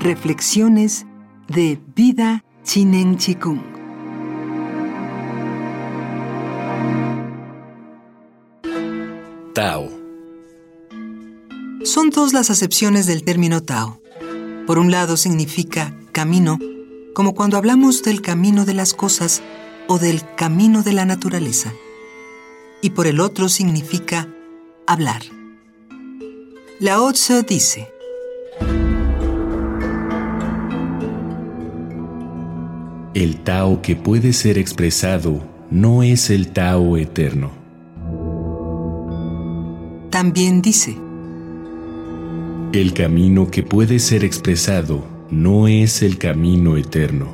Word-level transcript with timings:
Reflexiones 0.00 1.04
de 1.46 1.78
Vida 1.94 2.42
Chinen 2.64 3.18
Chikung. 3.18 3.60
Tao. 9.52 9.90
Son 11.84 12.08
dos 12.08 12.32
las 12.32 12.48
acepciones 12.48 13.04
del 13.04 13.24
término 13.24 13.62
Tao. 13.62 14.00
Por 14.66 14.78
un 14.78 14.90
lado 14.90 15.18
significa 15.18 15.94
camino, 16.12 16.58
como 17.12 17.34
cuando 17.34 17.58
hablamos 17.58 18.02
del 18.02 18.22
camino 18.22 18.64
de 18.64 18.72
las 18.72 18.94
cosas 18.94 19.42
o 19.86 19.98
del 19.98 20.22
camino 20.34 20.82
de 20.82 20.94
la 20.94 21.04
naturaleza. 21.04 21.74
Y 22.80 22.90
por 22.90 23.06
el 23.06 23.20
otro 23.20 23.50
significa 23.50 24.28
hablar. 24.86 25.20
Lao 26.78 27.12
Tzu 27.12 27.42
dice, 27.42 27.92
El 33.12 33.38
Tao 33.38 33.82
que 33.82 33.96
puede 33.96 34.32
ser 34.32 34.56
expresado 34.56 35.42
no 35.68 36.04
es 36.04 36.30
el 36.30 36.52
Tao 36.52 36.96
eterno. 36.96 37.50
También 40.10 40.62
dice, 40.62 40.96
El 42.72 42.94
camino 42.94 43.50
que 43.50 43.64
puede 43.64 43.98
ser 43.98 44.22
expresado 44.22 45.04
no 45.28 45.66
es 45.66 46.02
el 46.02 46.18
camino 46.18 46.76
eterno. 46.76 47.32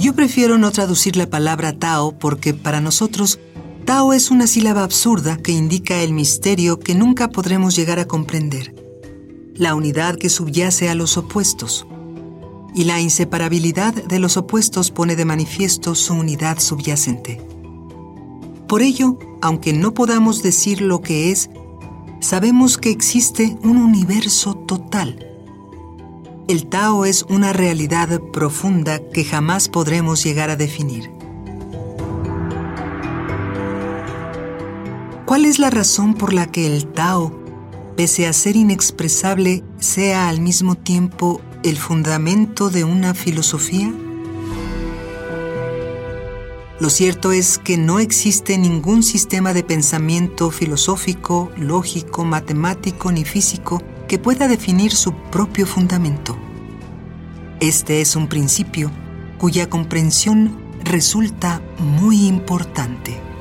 Yo 0.00 0.14
prefiero 0.14 0.56
no 0.56 0.70
traducir 0.70 1.18
la 1.18 1.26
palabra 1.26 1.74
Tao 1.74 2.12
porque 2.18 2.54
para 2.54 2.80
nosotros 2.80 3.38
Tao 3.84 4.12
es 4.12 4.30
una 4.30 4.46
sílaba 4.46 4.84
absurda 4.84 5.36
que 5.36 5.52
indica 5.52 6.02
el 6.02 6.12
misterio 6.12 6.78
que 6.78 6.94
nunca 6.94 7.30
podremos 7.30 7.76
llegar 7.76 7.98
a 7.98 8.06
comprender, 8.06 8.74
la 9.54 9.74
unidad 9.74 10.16
que 10.16 10.28
subyace 10.28 10.88
a 10.88 10.94
los 10.94 11.16
opuestos. 11.16 11.86
Y 12.74 12.84
la 12.84 13.00
inseparabilidad 13.00 13.92
de 13.92 14.18
los 14.18 14.36
opuestos 14.36 14.90
pone 14.90 15.16
de 15.16 15.24
manifiesto 15.24 15.94
su 15.94 16.14
unidad 16.14 16.58
subyacente. 16.58 17.40
Por 18.66 18.82
ello, 18.82 19.18
aunque 19.42 19.72
no 19.72 19.92
podamos 19.92 20.42
decir 20.42 20.80
lo 20.80 21.02
que 21.02 21.30
es, 21.30 21.50
sabemos 22.20 22.78
que 22.78 22.90
existe 22.90 23.58
un 23.62 23.76
universo 23.76 24.54
total 24.54 25.32
el 26.48 26.66
Tao 26.66 27.04
es 27.04 27.24
una 27.30 27.52
realidad 27.52 28.20
profunda 28.32 28.98
que 28.98 29.24
jamás 29.24 29.68
podremos 29.68 30.22
llegar 30.24 30.50
a 30.50 30.56
definir. 30.56 31.10
¿Cuál 35.32 35.46
es 35.46 35.58
la 35.58 35.70
razón 35.70 36.12
por 36.12 36.34
la 36.34 36.44
que 36.44 36.66
el 36.66 36.86
Tao, 36.86 37.32
pese 37.96 38.26
a 38.26 38.34
ser 38.34 38.54
inexpresable, 38.54 39.64
sea 39.78 40.28
al 40.28 40.42
mismo 40.42 40.74
tiempo 40.74 41.40
el 41.62 41.78
fundamento 41.78 42.68
de 42.68 42.84
una 42.84 43.14
filosofía? 43.14 43.90
Lo 46.78 46.90
cierto 46.90 47.32
es 47.32 47.56
que 47.56 47.78
no 47.78 47.98
existe 47.98 48.58
ningún 48.58 49.02
sistema 49.02 49.54
de 49.54 49.64
pensamiento 49.64 50.50
filosófico, 50.50 51.50
lógico, 51.56 52.26
matemático 52.26 53.10
ni 53.10 53.24
físico 53.24 53.82
que 54.08 54.18
pueda 54.18 54.48
definir 54.48 54.92
su 54.92 55.14
propio 55.14 55.66
fundamento. 55.66 56.36
Este 57.58 58.02
es 58.02 58.16
un 58.16 58.28
principio 58.28 58.90
cuya 59.38 59.70
comprensión 59.70 60.58
resulta 60.84 61.62
muy 61.78 62.26
importante. 62.26 63.31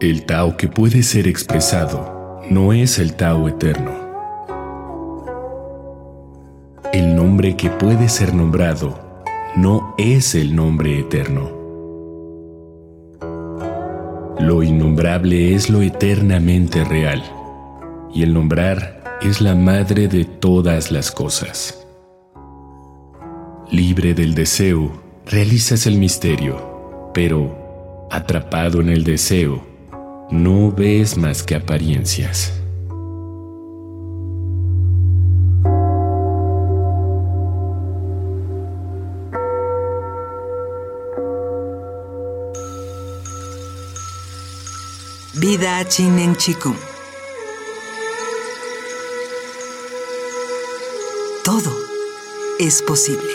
El 0.00 0.26
Tao 0.26 0.56
que 0.56 0.68
puede 0.68 1.02
ser 1.02 1.26
expresado 1.26 2.40
no 2.48 2.72
es 2.72 3.00
el 3.00 3.14
Tao 3.14 3.48
eterno. 3.48 3.90
El 6.92 7.16
nombre 7.16 7.56
que 7.56 7.68
puede 7.68 8.08
ser 8.08 8.32
nombrado 8.32 9.24
no 9.56 9.96
es 9.98 10.36
el 10.36 10.54
nombre 10.54 11.00
eterno. 11.00 11.50
Lo 14.38 14.62
innombrable 14.62 15.56
es 15.56 15.68
lo 15.68 15.82
eternamente 15.82 16.84
real, 16.84 17.20
y 18.14 18.22
el 18.22 18.32
nombrar 18.32 19.18
es 19.20 19.40
la 19.40 19.56
madre 19.56 20.06
de 20.06 20.24
todas 20.24 20.92
las 20.92 21.10
cosas. 21.10 21.84
Libre 23.68 24.14
del 24.14 24.36
deseo, 24.36 24.92
realizas 25.26 25.88
el 25.88 25.98
misterio, 25.98 27.10
pero 27.12 28.06
atrapado 28.12 28.80
en 28.80 28.90
el 28.90 29.02
deseo, 29.02 29.77
no 30.30 30.72
ves 30.72 31.16
más 31.16 31.42
que 31.42 31.54
apariencias. 31.54 32.52
Vida. 45.34 45.84
Todo 51.44 51.72
es 52.58 52.82
posible. 52.82 53.32